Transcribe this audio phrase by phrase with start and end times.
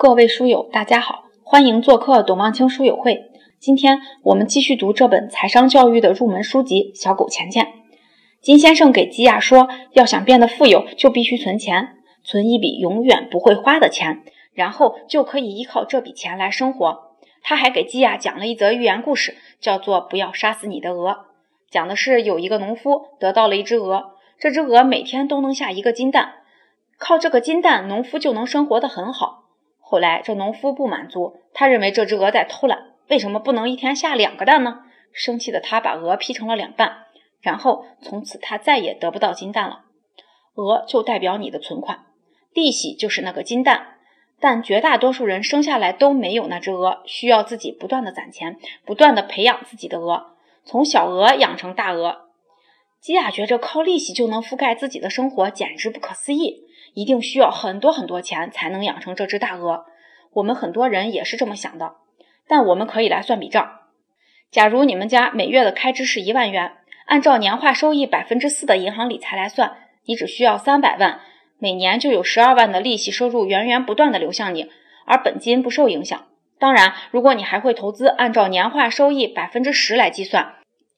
[0.00, 3.30] 各位书友，大家好，欢迎做客董望清书友会。
[3.58, 7.66] 今天我们继续读这本财商教育的入门书籍《小狗钱钱》。
[8.40, 14.22] 金先生给吉雅说，要想变得富有，就必须存钱，存一笔永远不会花的钱，
[14.54, 17.10] 然后就可以依靠这笔钱来生活。
[17.42, 21.10] 他还给基亚讲了一则寓言故事，叫做《不要杀死你的鹅》，
[21.70, 26.36] 讲的是有一个农夫得到了一只鹅，这只鹅每天都能下一个金蛋，
[26.96, 29.49] 靠这个金蛋，农夫就能生活得很好。
[29.90, 34.84] 后来，这农夫不满足，他认为这只鹅在偷懒，为什么不能一天下两个蛋呢？
[35.12, 37.06] 生气的他把鹅劈成了两半，
[37.40, 39.86] 然后从此他再也得不到金蛋了。
[40.54, 42.06] 鹅就代表你的存款，
[42.54, 43.96] 利息就是那个金蛋，
[44.38, 52.28] 但绝大多数人生下来都没有那只鹅，需要自己不断的攒钱，不断的培养自己的鹅，从小鹅养成大鹅。
[53.00, 56.66] 基亚觉着靠利息就能覆盖自己的生活，简直不可思议。
[56.94, 59.84] 一定需要很多很多钱才能养成这只大鹅。
[60.32, 61.96] 我们很多人也是这么想的，
[62.46, 63.78] 但我们可以来算笔账。
[64.50, 66.72] 假如你们家每月的开支是一万元，
[67.06, 71.20] 按照年化收益百分之四的银行理财来算，你只需要三百万，
[71.58, 74.70] 每年就有十二万的利息收入源源不断的流向你，
[75.06, 76.26] 而本金不受影响。
[76.58, 80.54] 当然，如果你还会投资，按照年化收益百分之十来计算，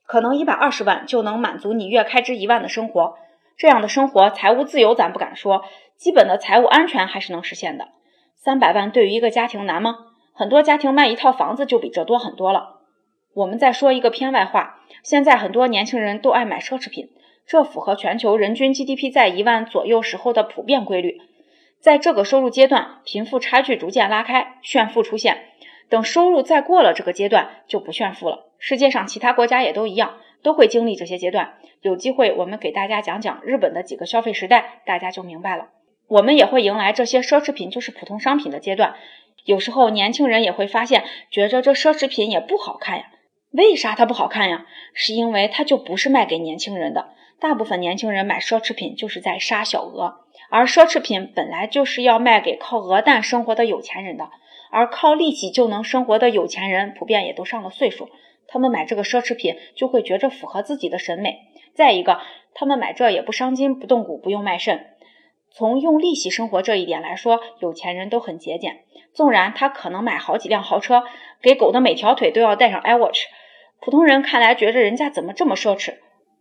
[0.06, 3.16] 可能一百二十万就能满足你月开支一万的生活。
[3.56, 5.64] 这样的生活，财务自由咱不敢说，
[5.96, 7.88] 基本的财务安全还是能实现的。
[8.34, 9.96] 三百万对于一个家庭难吗？
[10.32, 12.80] 很多家庭卖一套房子就比这多很多了。
[13.34, 17.10] 我们再说一个偏外话，现在很多年轻人都爱买奢侈品，
[17.46, 21.20] 这符合全球人均 GDP 在一万左右时候的普遍规律。
[21.80, 25.48] 在这个收入阶段，贫富差距逐渐拉开，炫富出现。
[25.92, 28.46] 等收入再过了这个阶段，就不炫富了。
[28.58, 30.20] 世界上其他国家也都一样。
[30.42, 35.68] 都会经历这些阶段，有机会我们给大家讲讲日本的几个消费时代，大家就明白了。
[36.08, 38.96] 我们也会迎来这些奢侈品就是普通商品的阶段。
[39.44, 43.04] 有时候年轻人也会发现，觉着这奢侈品也不好看呀。
[43.52, 44.66] 为啥它不好看呀？
[44.94, 47.10] 是因为它就不是卖给年轻人的。
[47.38, 54.30] 大部分年轻人买奢侈品就是在杀小鹅，而奢侈品本来就是要卖给靠鹅蛋生活的有钱人的，
[54.72, 58.08] 而靠利息就能生活的有钱人，普遍也都上了岁数。
[58.48, 61.40] 他们买这个奢侈品就会觉着符合自己的审美。
[61.74, 62.18] 再一个，
[62.54, 64.86] 他们买这也不伤筋不动骨，不用卖肾。
[65.50, 68.84] 从用利息生活这一点来说，有钱人都很节俭。
[69.12, 71.02] 纵然他可能买好几辆豪车，
[71.42, 73.24] 给狗的每条腿都要带上 iWatch，
[73.82, 75.96] 普通人看来觉着人家怎么这么奢侈？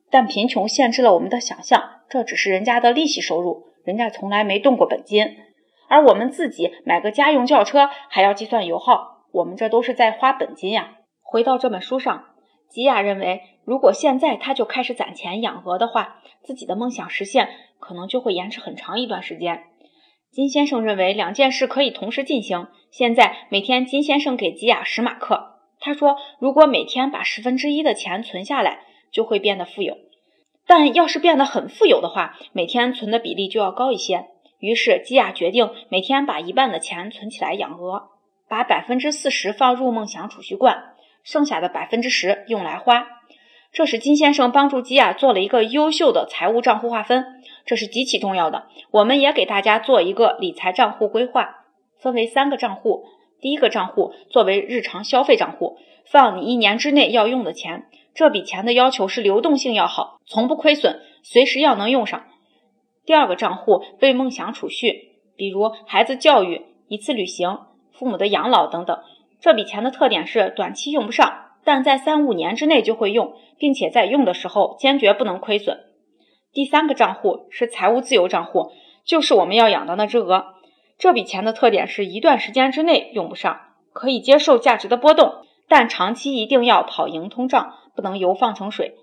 [0.09, 5.35] 但贫穷限制了我们的想象，这只是人家的利息收入，人家从来没动过本金。
[5.91, 10.95] 而我们自己买个家用轿车还要计算油耗，我们这都是在花本金呀。
[11.21, 12.27] 回到这本书上，
[12.69, 17.49] 吉亚认为，如果现在他就开始攒钱养鹅的话，自己的梦想实现
[17.81, 19.65] 可能就会延迟很长一段时间。
[20.31, 22.67] 金先生认为两件事可以同时进行。
[22.89, 28.79] 现在每天金先生给吉亚十马克，他说如果每天把十分之一的钱存下来，
[29.11, 29.97] 就会变得富有。
[30.65, 34.27] 但要是变得很富有的话，每天存的比例就要高一些。
[34.61, 38.11] 于是吉亚决定每天把一半的钱存起来养鹅，
[38.47, 40.93] 把百分之四十放入梦想储蓄罐。
[41.23, 43.05] 剩下的百分之十用来花，
[43.71, 48.67] 这是金先生帮助吉亚做了一个优秀的财务账户划分，这是极其重要的。
[48.89, 51.67] 我们也给大家做一个理财账户规划，
[51.99, 53.05] 分为三个账户。
[53.39, 57.85] 第一个账户作为日常消费账户，放你一年之内要用的钱，
[58.15, 62.23] 这笔钱的要求是流动性要好，从不亏损，随时要能用上。
[63.05, 67.59] 第二个账户为梦想储蓄，比如孩子教育、一次旅行、
[67.91, 68.99] 父母的养老等等。
[69.39, 75.79] 这笔钱的特点是短期用不上，但在三五年之内就会用，并且在用的时候坚决不能亏损。
[76.53, 78.71] 第三个账户是财务自由账户，
[79.03, 80.53] 就是我们要养的那只鹅。
[80.99, 83.61] 这笔钱的特点是一段时间之内用不上，
[83.93, 88.97] 可以接受价值的波动，但长期一定要跑赢通胀，不能油放成水。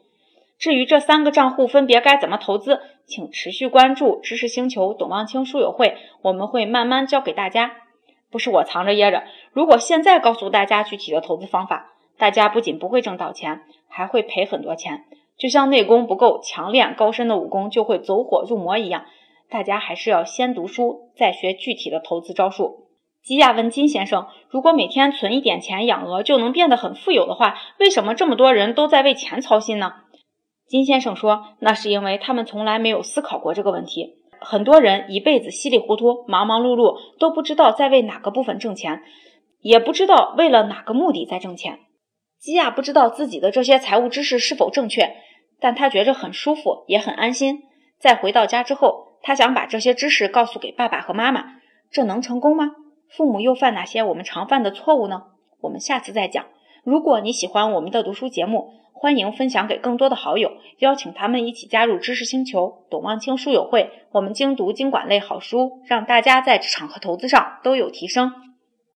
[0.58, 7.72] 至于这三个账户分别该怎么投资，请持续关注知识星球董望清书友会，我们会慢慢教给大家。
[8.30, 15.04] 不是我藏着掖着，如果现在告诉大家具体的投资方法，大家不仅不会挣到钱，还会赔很多钱。
[15.38, 19.04] 就像内功不够强练高深的武功就会走火入魔一样，
[19.48, 22.88] 大家还是要先读书，再学具体的投资招数。
[23.22, 29.92] 吉亚问金先生：“如果每天存一点钱养鹅就能变得很富有的话，为什么这么多人都在为钱操心呢？”
[30.68, 39.02] 金先生说：“那是因为他们从来没有思考过这个问题。”很多人一辈子稀里糊涂、忙忙碌碌，都不知道在为哪个部分挣钱，
[39.60, 41.80] 也不知道为了哪个目的在挣钱。
[42.38, 45.16] 基亚不知道自己的这些财务知识是否正确，
[45.58, 47.62] 但他觉着很舒服，也很安心。
[47.98, 51.56] 在回到家之后，他想把这些知识告诉给爸爸和妈妈。
[51.90, 52.72] 这能成功吗？
[53.08, 55.22] 父母又犯哪些我们常犯的错误呢？
[55.62, 56.44] 我们下次再讲。
[56.84, 58.70] 如果你喜欢我们的读书节目，
[59.00, 63.92] 欢迎分享给更多的好友，邀请他们一起加入知识星球董望清书友会。
[64.10, 68.32] 我们精读经管类好书，让大家在职场和投资上都有提升。